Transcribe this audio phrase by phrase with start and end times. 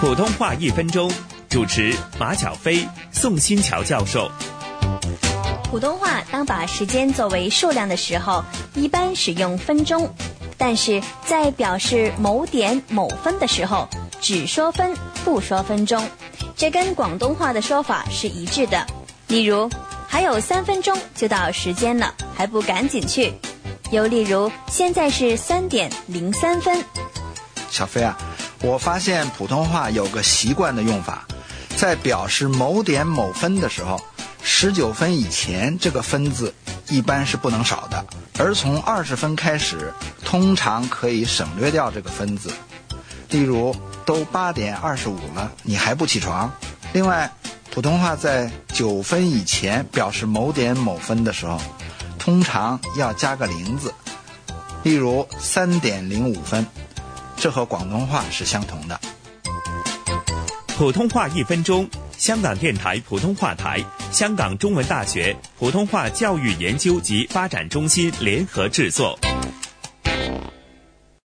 [0.00, 1.10] 普通话一分钟，
[1.48, 4.30] 主持马巧飞、宋新桥教授。
[5.64, 10.06] 普通话当把时间作为数量的时候，一般使用分钟；
[10.56, 13.88] 但是在表示某点某分的时候，
[14.20, 14.94] 只说分
[15.24, 16.08] 不说分钟。
[16.56, 18.86] 这跟广东话的说法是一致的。
[19.26, 19.68] 例如，
[20.06, 23.34] 还有三分钟就到时间了，还不赶紧去？
[23.90, 26.84] 又例如，现在是三点零三分。
[27.68, 28.16] 小飞啊，
[28.60, 31.26] 我发现普通话有个习惯的用法，
[31.76, 34.00] 在表示某点某分的时候，
[34.42, 36.52] 十九分以前这个分字
[36.88, 38.04] 一般是不能少的，
[38.38, 39.92] 而从二十分开始，
[40.24, 42.50] 通常可以省略掉这个分字。
[43.30, 46.50] 例如，都八点二十五了，你还不起床？
[46.92, 47.30] 另外，
[47.70, 51.60] 普通话在九分以前表示某点某分的时候，
[52.18, 53.92] 通常要加个零字。
[54.82, 56.66] 例如，三点零五分，
[57.40, 59.00] 这和广东话是相同的。
[60.76, 69.18] 普通话一分钟，香港电台普通话台、香港中文大学普通话教育研究及发展中心联合制作。